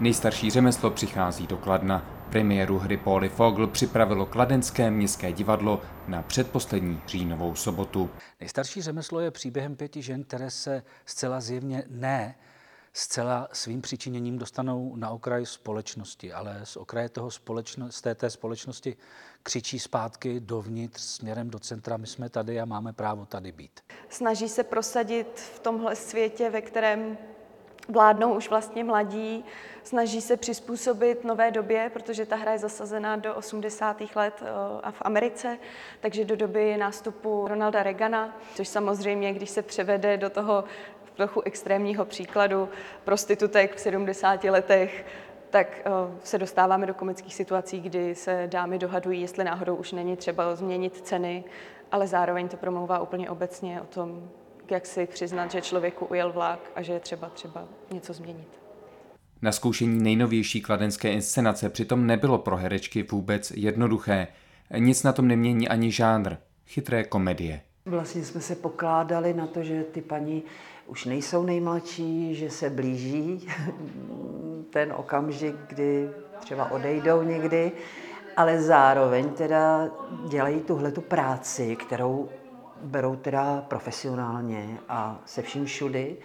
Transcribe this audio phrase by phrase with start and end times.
[0.00, 2.26] Nejstarší řemeslo přichází do Kladna.
[2.30, 8.10] Premiéru hry Pauli Fogl připravilo Kladenské městské divadlo na předposlední říjnovou sobotu.
[8.40, 12.34] Nejstarší řemeslo je příběhem pěti žen, které se zcela zjevně ne
[12.92, 18.30] zcela svým přičiněním dostanou na okraj společnosti, ale z okraje toho společno, z té, té
[18.30, 18.96] společnosti
[19.42, 21.96] křičí zpátky dovnitř směrem do centra.
[21.96, 23.80] My jsme tady a máme právo tady být.
[24.08, 27.18] Snaží se prosadit v tomhle světě, ve kterém
[27.88, 29.44] vládnou už vlastně mladí,
[29.82, 34.02] snaží se přizpůsobit nové době, protože ta hra je zasazená do 80.
[34.14, 34.46] let eh,
[34.82, 35.58] a v Americe,
[36.00, 40.64] takže do doby nástupu Ronalda Reagana, což samozřejmě, když se převede do toho
[41.16, 42.68] trochu extrémního příkladu
[43.04, 45.06] prostitutek v 70 letech,
[45.50, 45.90] tak eh,
[46.24, 51.00] se dostáváme do komických situací, kdy se dámy dohadují, jestli náhodou už není třeba změnit
[51.00, 51.44] ceny,
[51.92, 54.30] ale zároveň to promlouvá úplně obecně o tom,
[54.70, 58.48] jak si přiznat, že člověku ujel vlak a že je třeba třeba něco změnit.
[59.42, 64.26] Na zkoušení nejnovější kladenské inscenace přitom nebylo pro herečky vůbec jednoduché.
[64.78, 66.36] Nic na tom nemění ani žánr,
[66.66, 67.60] chytré komedie.
[67.86, 70.42] Vlastně jsme se pokládali na to, že ty paní
[70.86, 73.48] už nejsou nejmladší, že se blíží
[74.70, 76.08] ten okamžik, kdy
[76.38, 77.72] třeba odejdou někdy,
[78.36, 79.88] ale zároveň teda
[80.28, 82.28] dělají tuhle tu práci, kterou
[82.82, 86.16] berou teda profesionálně a se vším všudy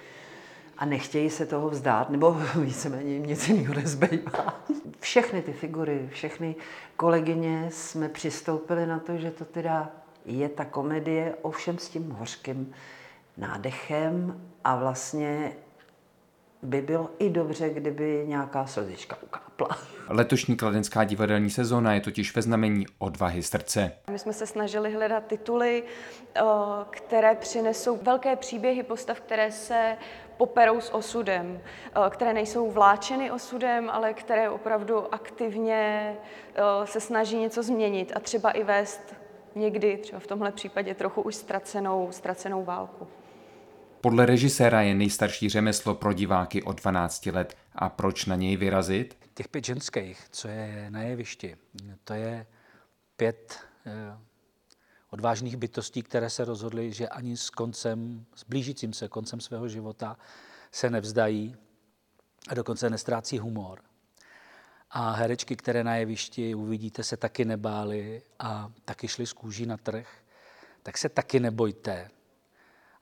[0.78, 4.62] a nechtějí se toho vzdát, nebo víceméně jim nic jiného nezbývá.
[5.00, 6.56] Všechny ty figury, všechny
[6.98, 9.90] kolegyně jsme přistoupili na to, že to teda
[10.26, 12.74] je ta komedie, ovšem s tím hořkým
[13.38, 15.52] nádechem a vlastně
[16.64, 19.78] by bylo i dobře, kdyby nějaká slzička ukápla.
[20.10, 23.92] Letošní kladenská divadelní sezóna je totiž ve znamení odvahy srdce.
[24.12, 25.84] My jsme se snažili hledat tituly,
[26.90, 29.98] které přinesou velké příběhy postav, které se
[30.38, 31.62] poperou s osudem,
[32.10, 36.14] které nejsou vláčeny osudem, ale které opravdu aktivně
[36.86, 39.16] se snaží něco změnit a třeba i vést
[39.56, 43.08] někdy, třeba v tomhle případě, trochu už ztracenou, ztracenou válku.
[44.02, 47.58] Podle režiséra je nejstarší řemeslo pro diváky od 12 let.
[47.76, 49.18] A proč na něj vyrazit?
[49.34, 51.58] Těch pět ženských, co je na jevišti,
[52.04, 52.46] to je
[53.16, 54.18] pět eh,
[55.10, 60.18] odvážných bytostí, které se rozhodly, že ani s koncem, s blížícím se koncem svého života
[60.72, 61.56] se nevzdají
[62.50, 63.82] a dokonce nestrácí humor.
[64.92, 69.78] A herečky, které na jevišti uvidíte, se taky nebály a taky šly z kůží na
[69.78, 70.08] trh,
[70.84, 72.10] tak se taky nebojte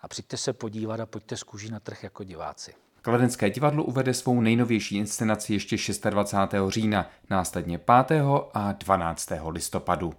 [0.02, 2.74] a přijďte se podívat a pojďte z kůží na trh jako diváci.
[3.02, 6.54] Kladenské divadlo uvede svou nejnovější inscenaci ještě 26.
[6.68, 7.78] října, následně
[8.08, 8.22] 5.
[8.54, 9.32] a 12.
[9.50, 10.14] listopadu.